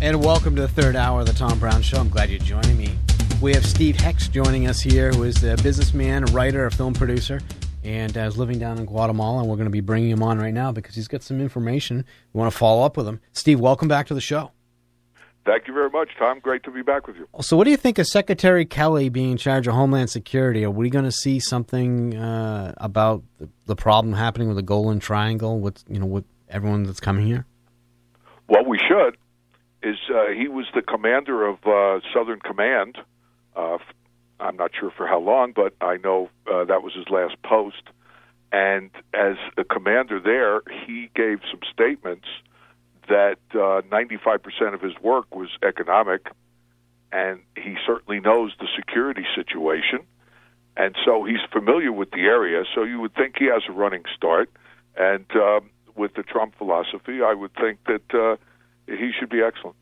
[0.00, 1.98] And welcome to the third hour of the Tom Brown Show.
[1.98, 2.96] I'm glad you're joining me.
[3.42, 6.94] We have Steve Hecht joining us here, who is a businessman, a writer, a film
[6.94, 7.40] producer,
[7.82, 9.40] and uh, is living down in Guatemala.
[9.40, 12.04] And we're going to be bringing him on right now because he's got some information.
[12.32, 13.20] We want to follow up with him.
[13.32, 14.52] Steve, welcome back to the show.
[15.44, 16.38] Thank you very much, Tom.
[16.38, 17.26] Great to be back with you.
[17.40, 20.64] So, what do you think of Secretary Kelly being in charge of Homeland Security?
[20.64, 25.00] Are we going to see something uh, about the, the, problem happening with the Golden
[25.00, 27.46] Triangle with you know with everyone that's coming here?
[28.48, 29.16] Well, we should
[29.88, 32.98] is uh, he was the commander of uh, Southern Command.
[33.56, 33.78] Uh,
[34.40, 37.82] I'm not sure for how long, but I know uh, that was his last post.
[38.52, 42.26] And as a commander there, he gave some statements
[43.08, 46.28] that uh, 95% of his work was economic,
[47.10, 50.00] and he certainly knows the security situation.
[50.76, 54.04] And so he's familiar with the area, so you would think he has a running
[54.14, 54.50] start.
[54.96, 58.36] And um, with the Trump philosophy, I would think that uh,
[58.88, 59.76] he should be excellent.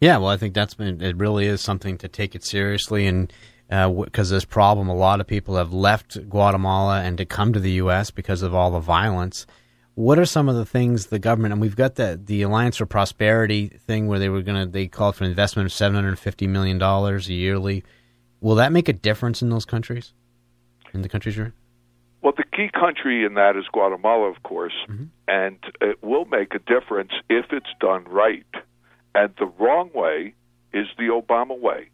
[0.00, 1.16] Yeah, well, I think that's been, it.
[1.16, 3.32] Really is something to take it seriously, and
[3.68, 7.60] because uh, this problem, a lot of people have left Guatemala and to come to
[7.60, 8.10] the U.S.
[8.10, 9.46] because of all the violence.
[9.94, 12.86] What are some of the things the government and we've got the the Alliance for
[12.86, 16.18] Prosperity thing where they were going to they called for an investment of seven hundred
[16.18, 17.84] fifty million dollars yearly.
[18.40, 20.12] Will that make a difference in those countries?
[20.92, 21.52] In the countries you're in?
[22.24, 25.04] Well, the key country in that is Guatemala, of course, mm-hmm.
[25.28, 28.46] and it will make a difference if it's done right.
[29.14, 30.32] And the wrong way
[30.72, 31.90] is the Obama way.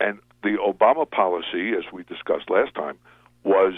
[0.00, 2.98] And the Obama policy, as we discussed last time,
[3.44, 3.74] was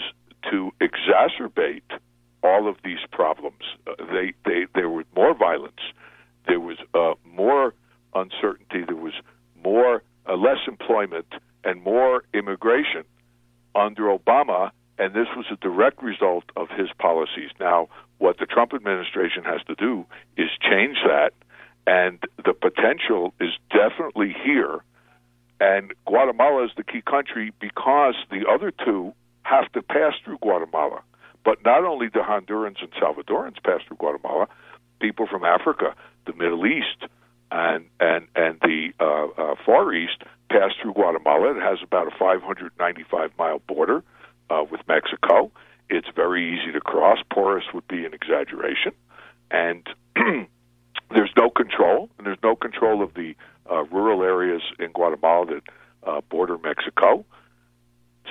[0.49, 1.99] to exacerbate
[2.41, 3.61] all of these problems.
[3.85, 5.81] Uh, they, they, there was more violence,
[6.47, 7.75] there was uh, more
[8.15, 9.13] uncertainty, there was
[9.63, 11.27] more uh, less employment,
[11.63, 13.03] and more immigration
[13.75, 17.49] under Obama, and this was a direct result of his policies.
[17.59, 20.05] Now, what the Trump administration has to do
[20.37, 21.33] is change that,
[21.85, 24.83] and the potential is definitely here.
[25.59, 31.01] And Guatemala is the key country because the other two have to pass through Guatemala.
[31.43, 34.47] But not only do Hondurans and Salvadorans pass through Guatemala,
[34.99, 35.93] people from Africa,
[36.25, 37.05] the Middle East,
[37.51, 41.55] and and and the uh, uh, Far East pass through Guatemala.
[41.55, 44.03] It has about a 595 mile border
[44.49, 45.51] uh, with Mexico.
[45.89, 47.19] It's very easy to cross.
[47.31, 48.93] Porous would be an exaggeration,
[49.51, 49.87] and
[51.13, 53.35] there's no control, and there's no control of the
[53.71, 55.63] uh, rural areas in Guatemala that
[56.05, 57.25] uh, border Mexico.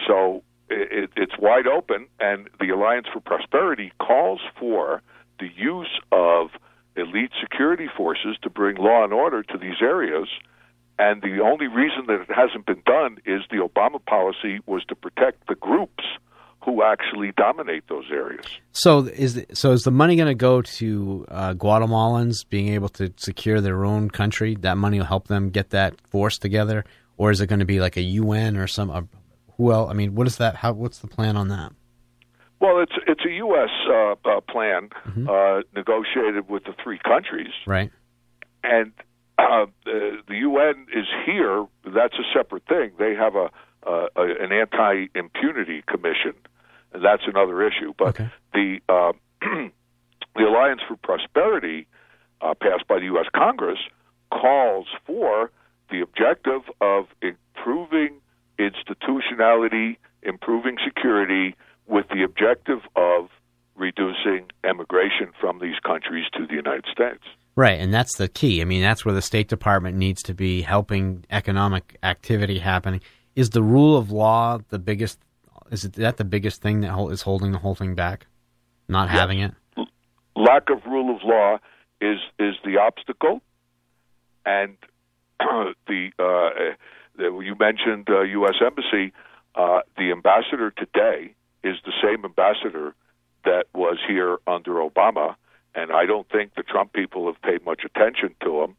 [0.06, 5.02] So it, it's wide open, and the Alliance for Prosperity calls for
[5.38, 6.50] the use of
[6.96, 10.28] elite security forces to bring law and order to these areas.
[10.98, 14.94] And the only reason that it hasn't been done is the Obama policy was to
[14.94, 16.04] protect the groups
[16.64, 18.44] who actually dominate those areas.
[18.72, 22.88] So is the, so is the money going to go to uh, Guatemalans being able
[22.90, 24.56] to secure their own country?
[24.60, 26.84] That money will help them get that force together,
[27.16, 29.06] or is it going to be like a UN or some a
[29.56, 29.90] who else?
[29.90, 30.56] I mean, what is that?
[30.56, 30.72] How?
[30.72, 31.72] What's the plan on that?
[32.60, 33.70] Well, it's it's a U.S.
[33.88, 35.28] Uh, uh, plan mm-hmm.
[35.28, 37.90] uh, negotiated with the three countries, right?
[38.62, 38.92] And
[39.38, 41.66] uh, the, the UN is here.
[41.84, 42.92] That's a separate thing.
[42.98, 43.50] They have a,
[43.86, 46.53] a an anti-impunity commission, and
[47.02, 47.92] that's another issue.
[47.96, 48.30] But okay.
[48.52, 49.12] the uh,
[50.36, 51.86] the Alliance for Prosperity,
[52.40, 53.26] uh, passed by the U.S.
[53.34, 53.78] Congress,
[54.32, 55.50] calls for
[55.90, 58.20] the objective of improving
[58.58, 61.56] institutionality, improving security,
[61.86, 63.28] with the objective of
[63.76, 67.22] reducing emigration from these countries to the United States.
[67.56, 68.60] Right, and that's the key.
[68.60, 73.00] I mean, that's where the State Department needs to be helping economic activity happening.
[73.36, 75.18] Is the rule of law the biggest?
[75.70, 78.26] Is it that the biggest thing that is holding the whole thing back?
[78.88, 79.14] Not yeah.
[79.14, 79.52] having it.
[80.36, 81.58] Lack of rule of law
[82.00, 83.40] is is the obstacle,
[84.44, 84.76] and
[85.86, 86.74] the uh,
[87.18, 88.54] you mentioned uh, U.S.
[88.64, 89.12] Embassy.
[89.54, 91.32] Uh, the ambassador today
[91.62, 92.92] is the same ambassador
[93.44, 95.36] that was here under Obama,
[95.74, 98.76] and I don't think the Trump people have paid much attention to him.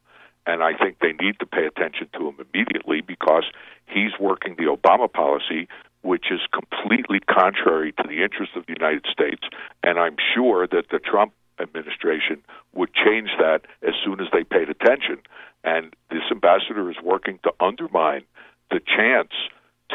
[0.47, 3.45] And I think they need to pay attention to him immediately because
[3.87, 5.67] he's working the Obama policy,
[6.05, 9.41] which is completely contrary to the interests of the United States.
[9.81, 12.43] And I'm sure that the Trump administration
[12.73, 15.17] would change that as soon as they paid attention.
[15.63, 18.21] And this ambassador is working to undermine
[18.69, 19.31] the chance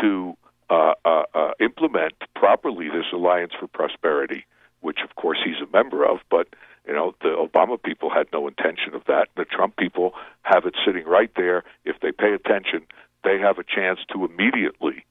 [0.00, 0.36] to
[0.68, 4.44] uh, uh, uh, implement properly this Alliance for Prosperity,
[4.80, 6.48] which of course he's a member of, but
[6.86, 9.28] you know the Obama people had no intention of that.
[9.36, 11.62] The Trump people have it sitting right there.
[11.84, 12.86] If they pay attention,
[13.22, 15.04] they have a chance to immediately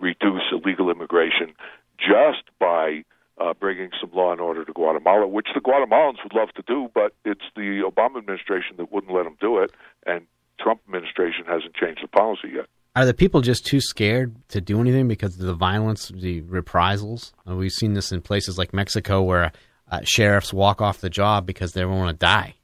[0.00, 1.54] reduce illegal immigration
[1.98, 3.04] just by
[3.40, 6.90] uh, bringing some law and order to Guatemala, which the Guatemalans would love to do,
[6.94, 9.72] but it's the Obama administration that wouldn't let them do it.
[10.06, 10.26] and
[10.60, 12.66] Trump administration hasn't changed the policy yet.
[12.96, 17.32] Are the people just too scared to do anything because of the violence, the reprisals?
[17.48, 19.52] Uh, we've seen this in places like Mexico where
[19.90, 22.56] uh, sheriffs walk off the job because they don't want to die.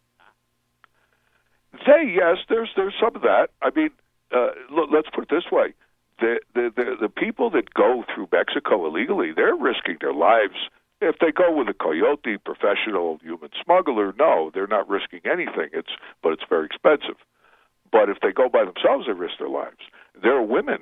[1.86, 3.48] Say yes, there's there's some of that.
[3.62, 3.90] I mean,
[4.32, 5.74] uh, look, let's put it this way:
[6.18, 7.08] the, the the the
[7.46, 10.68] people that go through Mexico illegally, they're risking their lives.
[11.00, 15.68] If they go with a coyote professional human smuggler, no, they're not risking anything.
[15.72, 15.90] It's
[16.22, 17.16] but it's very expensive.
[17.92, 19.82] But if they go by themselves, they risk their lives.
[20.20, 20.78] There are women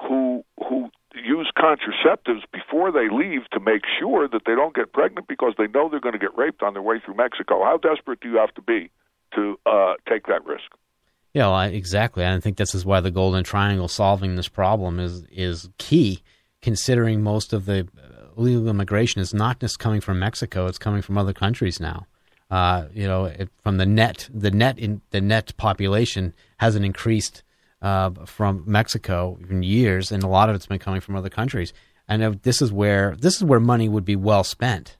[0.00, 5.26] who who use contraceptives before they leave to make sure that they don't get pregnant
[5.26, 7.64] because they know they're going to get raped on their way through Mexico.
[7.64, 8.90] How desperate do you have to be
[9.34, 10.70] to uh, take that risk?
[11.32, 12.26] Yeah, I, exactly.
[12.26, 16.22] I think this is why the Golden Triangle solving this problem is is key,
[16.60, 17.86] considering most of the
[18.36, 22.06] illegal immigration is not just coming from Mexico; it's coming from other countries now.
[22.50, 27.44] Uh, you know, it, from the net, the net in the net population hasn't increased
[27.80, 31.72] uh, from Mexico in years, and a lot of it's been coming from other countries.
[32.08, 34.96] And this is where this is where money would be well spent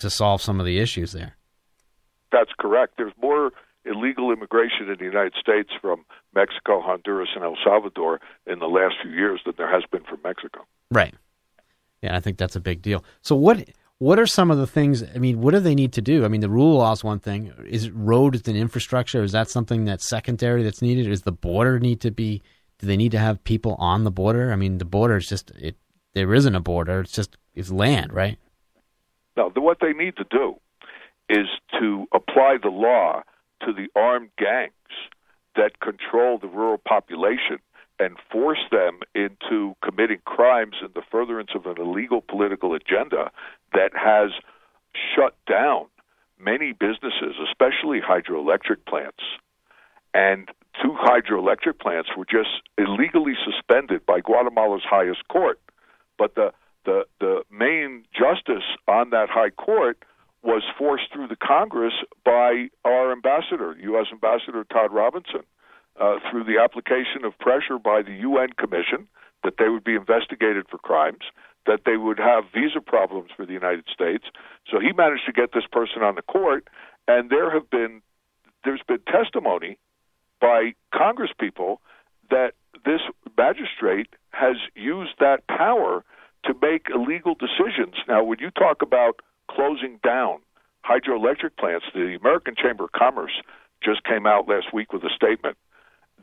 [0.00, 1.36] to solve some of the issues there.
[2.32, 2.94] That's correct.
[2.96, 3.52] There's more
[3.84, 6.04] illegal immigration in the United States from
[6.34, 10.20] Mexico, Honduras, and El Salvador in the last few years than there has been from
[10.22, 10.66] Mexico.
[10.90, 11.14] Right.
[12.02, 13.04] Yeah, I think that's a big deal.
[13.22, 13.68] So what
[13.98, 15.02] what are some of the things?
[15.02, 16.24] I mean, what do they need to do?
[16.24, 17.52] I mean, the rule law is one thing.
[17.66, 19.22] Is roads and infrastructure?
[19.22, 21.06] Is that something that's secondary that's needed?
[21.06, 22.42] Is the border need to be?
[22.78, 24.52] Do they need to have people on the border?
[24.52, 25.76] I mean, the border is just it.
[26.14, 27.00] There isn't a border.
[27.00, 28.38] It's just it's land, right?
[29.36, 30.54] No, the, what they need to do
[31.28, 31.46] is
[31.78, 33.22] to apply the law
[33.60, 34.72] to the armed gangs
[35.56, 37.58] that control the rural population
[37.98, 43.30] and force them into committing crimes in the furtherance of an illegal political agenda
[43.74, 44.30] that has
[45.14, 45.86] shut down
[46.38, 49.22] many businesses, especially hydroelectric plants.
[50.14, 50.48] And
[50.82, 55.60] two hydroelectric plants were just illegally suspended by Guatemala's highest court.
[56.18, 56.52] But the,
[56.86, 59.98] the, the main justice on that high court
[60.42, 61.92] was forced through the Congress
[62.24, 64.06] by our ambassador, U.S.
[64.12, 65.42] Ambassador Todd Robinson,
[66.00, 69.06] uh, through the application of pressure by the UN Commission
[69.44, 71.24] that they would be investigated for crimes,
[71.66, 74.24] that they would have visa problems for the United States.
[74.70, 76.68] So he managed to get this person on the court,
[77.06, 78.02] and there have been
[78.64, 79.78] there's been testimony
[80.40, 81.80] by Congress people
[82.30, 82.52] that
[82.84, 83.00] this
[83.36, 86.04] magistrate has used that power
[86.44, 87.94] to make illegal decisions.
[88.08, 90.38] Now, when you talk about closing down
[90.84, 91.86] hydroelectric plants.
[91.94, 93.32] The American Chamber of Commerce
[93.82, 95.56] just came out last week with a statement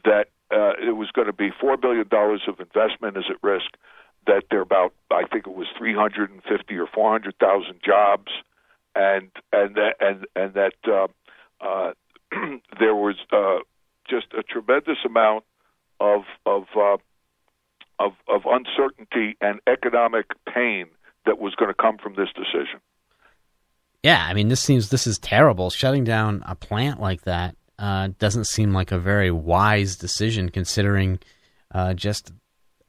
[0.05, 3.75] that uh, it was going to be four billion dollars of investment is at risk.
[4.25, 7.35] That there are about, I think it was three hundred and fifty or four hundred
[7.39, 8.31] thousand jobs,
[8.95, 11.07] and and that and and that uh,
[11.61, 11.93] uh,
[12.79, 13.59] there was uh,
[14.09, 15.43] just a tremendous amount
[15.99, 16.97] of of uh,
[17.99, 20.87] of of uncertainty and economic pain
[21.25, 22.79] that was going to come from this decision.
[24.07, 25.69] Yeah, I mean, this seems this is terrible.
[25.69, 31.19] Shutting down a plant like that uh, doesn't seem like a very wise decision, considering
[31.75, 32.31] uh, just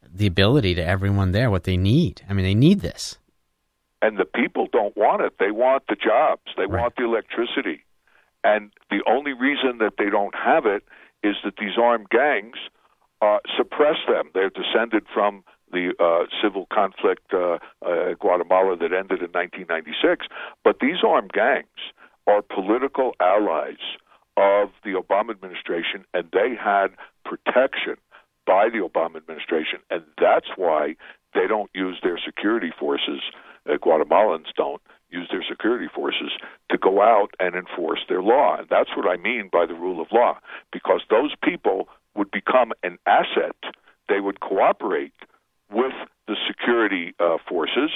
[0.09, 2.23] the ability to everyone there what they need.
[2.29, 3.19] I mean, they need this.
[4.01, 5.33] And the people don't want it.
[5.41, 6.53] They want the jobs.
[6.57, 6.83] They right.
[6.83, 7.83] want the electricity.
[8.45, 10.85] And the only reason that they don't have it
[11.25, 12.59] is that these armed gangs
[13.23, 14.31] uh, suppress them.
[14.35, 20.27] They're descended from the uh, civil conflict uh, uh, Guatemala that ended in 1996.
[20.65, 21.67] But these armed gangs
[22.27, 23.83] are political allies
[24.37, 26.89] of the Obama administration, and they had
[27.25, 27.97] protection
[28.47, 30.95] by the Obama administration, and that's why
[31.35, 33.21] they don't use their security forces.
[33.69, 36.31] Uh, Guatemalans don't use their security forces
[36.71, 40.01] to go out and enforce their law, and that's what I mean by the rule
[40.01, 40.39] of law,
[40.73, 43.57] because those people would become an asset.
[44.09, 45.13] They would cooperate
[45.71, 45.93] with
[46.27, 47.91] the security uh, forces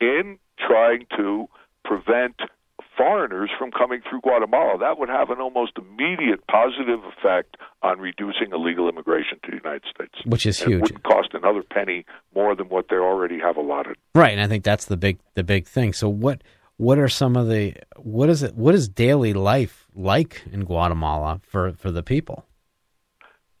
[0.00, 1.48] in trying to
[1.84, 2.36] prevent
[2.96, 4.78] foreigners from coming through Guatemala.
[4.78, 9.84] That would have an almost immediate positive effect on reducing illegal immigration to the United
[9.94, 10.78] States, which is and huge.
[10.78, 12.04] It wouldn't cost another penny
[12.34, 13.96] more than what they already have allotted.
[14.14, 15.92] Right, and I think that's the big the big thing.
[15.92, 16.42] So what
[16.76, 21.40] what are some of the what is it what is daily life like in Guatemala
[21.44, 22.44] for for the people?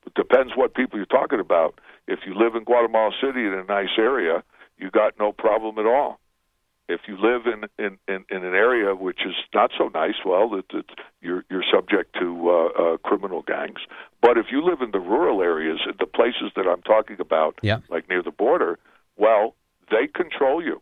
[0.06, 1.78] It depends what people you're talking about.
[2.08, 4.42] If you live in Guatemala City in a nice area,
[4.78, 6.18] you got no problem at all.
[6.88, 10.54] If you live in in, in, in an area which is not so nice, well,
[10.54, 10.86] it, it,
[11.20, 13.80] you're you're subject to uh, uh, criminal gangs.
[14.22, 17.80] But if you live in the rural areas, the places that I'm talking about, yeah.
[17.90, 18.78] like near the border,
[19.18, 19.54] well,
[19.90, 20.80] they control you.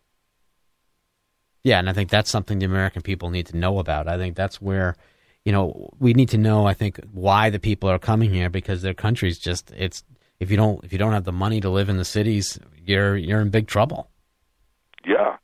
[1.65, 4.07] Yeah, and I think that's something the American people need to know about.
[4.07, 4.97] I think that's where
[5.45, 6.67] you know, we need to know.
[6.67, 10.03] I think why the people are coming here because their country's just it's
[10.41, 13.17] if you don't if you don't have the money to live in the cities, you're
[13.17, 14.11] you're in big trouble.
[15.07, 15.37] Yeah,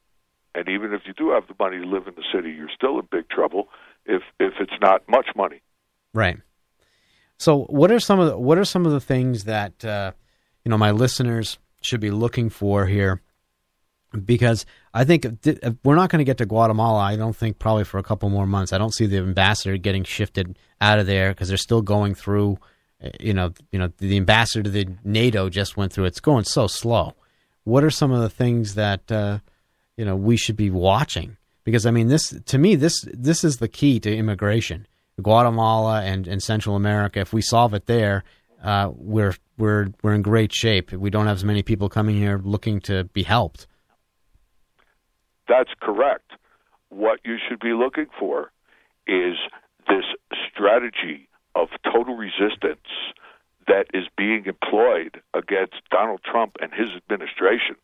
[0.54, 2.98] and even if you do have the money to live in the city, you're still
[2.98, 3.68] in big trouble
[4.04, 5.62] if if it's not much money.
[6.14, 6.38] Right.
[7.38, 10.12] So, what are some of the, what are some of the things that uh,
[10.64, 13.20] you know my listeners should be looking for here?
[14.24, 15.24] Because I think
[15.82, 17.00] we're not going to get to Guatemala.
[17.00, 18.72] I don't think probably for a couple more months.
[18.72, 22.58] I don't see the ambassador getting shifted out of there because they're still going through.
[23.20, 26.04] You know, you know, the ambassador to the NATO just went through.
[26.04, 27.14] It's going so slow.
[27.64, 29.38] What are some of the things that uh,
[29.96, 31.36] you know we should be watching?
[31.64, 34.86] Because I mean, this to me, this this is the key to immigration.
[35.20, 37.20] Guatemala and, and Central America.
[37.20, 38.24] If we solve it there,
[38.62, 40.92] uh, we're we're we're in great shape.
[40.92, 43.66] We don't have as many people coming here looking to be helped.
[45.48, 46.30] That's correct.
[46.88, 48.52] What you should be looking for
[49.06, 49.36] is
[49.88, 50.04] this
[50.50, 52.88] strategy of total resistance
[53.66, 57.76] that is being employed against Donald Trump and his administration.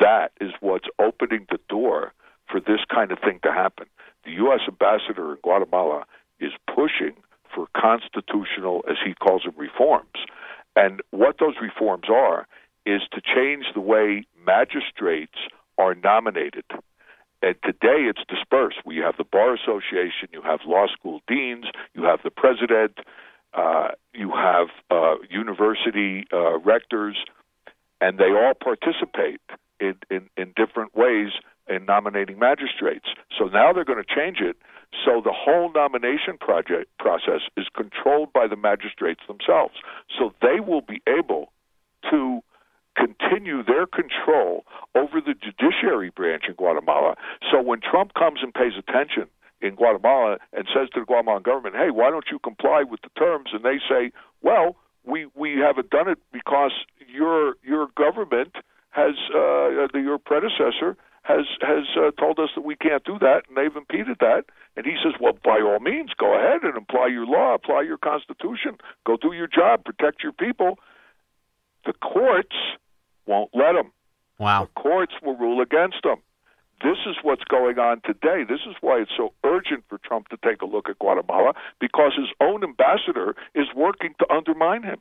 [0.00, 2.12] That is what's opening the door
[2.50, 3.86] for this kind of thing to happen.
[4.24, 4.60] The U.S.
[4.68, 6.04] ambassador in Guatemala
[6.40, 7.14] is pushing
[7.54, 10.26] for constitutional, as he calls them, reforms.
[10.76, 12.46] And what those reforms are
[12.86, 15.38] is to change the way magistrates
[15.78, 16.64] are nominated.
[17.42, 18.78] And today it's dispersed.
[18.86, 22.98] We have the Bar Association, you have law school deans, you have the president,
[23.52, 27.16] uh, you have uh, university uh, rectors,
[28.00, 29.40] and they all participate
[29.80, 31.32] in, in, in different ways
[31.68, 33.06] in nominating magistrates.
[33.36, 34.56] So now they're going to change it
[35.04, 39.74] so the whole nomination project process is controlled by the magistrates themselves.
[40.18, 41.50] So they will be able
[42.10, 42.40] to
[42.96, 47.14] continue their control over the judiciary branch in Guatemala.
[47.50, 49.26] So when Trump comes and pays attention
[49.60, 53.10] in Guatemala and says to the Guatemalan government, "Hey, why don't you comply with the
[53.18, 56.72] terms?" and they say, "Well, we we haven't done it because
[57.08, 58.56] your your government
[58.90, 63.56] has uh, your predecessor has has uh, told us that we can't do that, and
[63.56, 64.44] they've impeded that."
[64.76, 67.98] And he says, well, by all means, go ahead and apply your law, apply your
[67.98, 70.78] constitution, go do your job, protect your people.
[71.84, 72.56] The courts
[73.26, 73.92] won't let them.
[74.38, 74.64] Wow.
[74.64, 76.16] The courts will rule against them.
[76.82, 78.42] This is what's going on today.
[78.48, 82.12] This is why it's so urgent for Trump to take a look at Guatemala because
[82.16, 84.96] his own ambassador is working to undermine him.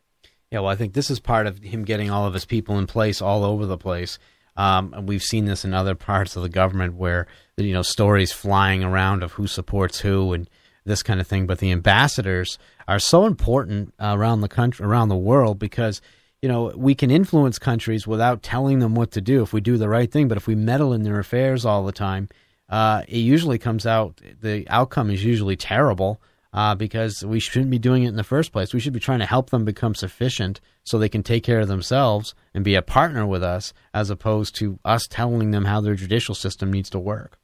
[0.52, 2.86] Yeah, well, I think this is part of him getting all of his people in
[2.86, 4.20] place all over the place.
[4.58, 7.26] Um, and we've seen this in other parts of the government where
[7.58, 10.50] you know stories flying around of who supports who and
[10.84, 11.48] this kind of thing.
[11.48, 16.02] But the ambassadors are so important around the country, around the world, because
[16.42, 19.78] you know we can influence countries without telling them what to do if we do
[19.78, 20.28] the right thing.
[20.28, 22.30] But if we meddle in their affairs all the time,
[22.70, 24.22] uh, it usually comes out.
[24.42, 26.22] The outcome is usually terrible
[26.54, 28.74] uh, because we shouldn't be doing it in the first place.
[28.74, 31.68] We should be trying to help them become sufficient so they can take care of
[31.68, 35.96] themselves and be a partner with us, as opposed to us telling them how their
[35.96, 37.38] judicial system needs to work.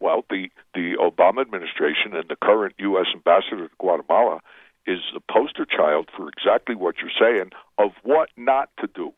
[0.00, 3.06] Well, the the Obama administration and the current U.S.
[3.14, 4.40] ambassador to Guatemala
[4.88, 9.12] is a poster child for exactly what you're saying of what not to do.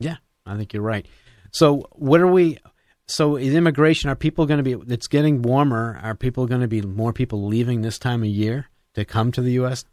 [0.00, 1.06] Yeah, I think you're right.
[1.52, 2.58] So, what are we?
[3.06, 4.10] So, is immigration?
[4.10, 4.92] Are people going to be?
[4.92, 5.98] It's getting warmer.
[6.02, 9.40] Are people going to be more people leaving this time of year to come to
[9.40, 9.84] the U.S.?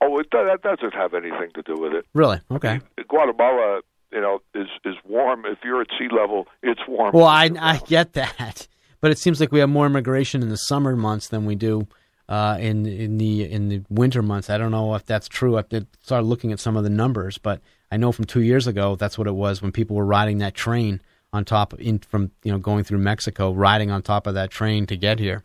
[0.00, 2.06] Oh, it, that doesn't have anything to do with it.
[2.14, 2.40] Really?
[2.50, 2.68] Okay.
[2.68, 5.44] I mean, Guatemala, you know, is is warm.
[5.44, 7.12] If you're at sea level, it's warm.
[7.14, 8.66] Well, I I get that,
[9.00, 11.86] but it seems like we have more immigration in the summer months than we do
[12.32, 14.48] uh, in in the in the winter months.
[14.48, 15.58] I don't know if that's true.
[15.58, 15.64] I
[16.00, 17.60] started looking at some of the numbers, but
[17.90, 20.54] I know from two years ago that's what it was when people were riding that
[20.54, 21.02] train
[21.34, 24.86] on top in from you know going through Mexico, riding on top of that train
[24.86, 25.44] to get here.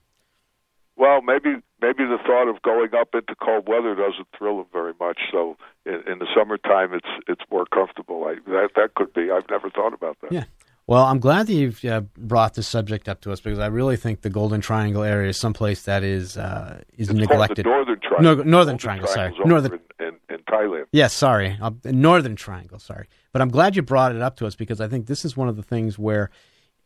[0.95, 4.93] Well, maybe maybe the thought of going up into cold weather doesn't thrill them very
[4.97, 5.19] much.
[5.29, 8.23] So in, in the summertime, it's it's more comfortable.
[8.23, 9.29] I, that that could be.
[9.29, 10.31] I've never thought about that.
[10.31, 10.45] Yeah.
[10.87, 13.97] Well, I'm glad that you've uh, brought this subject up to us because I really
[13.97, 17.65] think the Golden Triangle area is someplace that is uh, is it's neglected.
[17.65, 18.35] Northern Triangle.
[18.35, 19.09] No, Northern Triangle.
[19.09, 20.85] Sorry, Northern in, in, in, Thailand.
[20.93, 22.79] Yes, sorry, uh, Northern Triangle.
[22.79, 25.35] Sorry, but I'm glad you brought it up to us because I think this is
[25.35, 26.29] one of the things where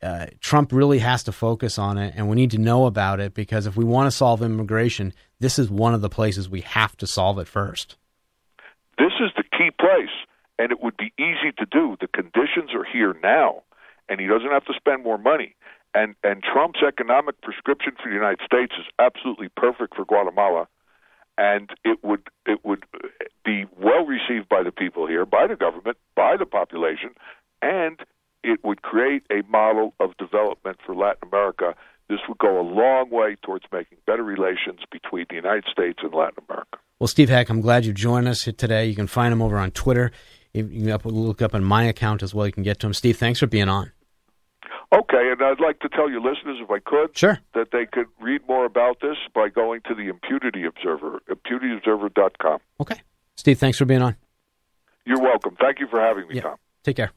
[0.02, 3.36] uh, Trump really has to focus on it, and we need to know about it
[3.36, 6.98] because if we want to solve immigration, this is one of the places we have
[6.98, 7.98] to solve it first.
[8.98, 10.10] This is the key place,
[10.58, 11.98] and it would be easy to do.
[12.02, 13.62] The conditions are here now,
[14.12, 15.56] and he doesn't have to spend more money.
[15.96, 20.68] And and Trump's economic prescription for the United States is absolutely perfect for Guatemala,
[21.38, 22.84] and it would it would
[23.44, 27.12] be well received by the people here, by the government, by the population,
[27.62, 28.00] and
[28.44, 31.74] it would create a model of development for Latin America.
[32.10, 36.14] This would go a long way towards making better relations between the United States and
[36.14, 36.78] Latin America.
[37.00, 38.86] Well, Steve Hecht, I'm glad you joined us today.
[38.86, 40.12] You can find him over on Twitter.
[40.54, 42.46] You can look up on my account as well.
[42.46, 42.94] You can get to him.
[42.94, 43.92] Steve, thanks for being on.
[44.94, 47.40] Okay, and I'd like to tell your listeners, if I could, sure.
[47.54, 52.60] that they could read more about this by going to the Impunity Observer, impunityobserver.com.
[52.82, 53.02] Okay.
[53.38, 54.18] Steve, thanks for being on.
[55.06, 55.56] You're welcome.
[55.60, 56.42] Thank you for having me, yeah.
[56.42, 56.56] Tom.
[56.84, 57.12] Take care.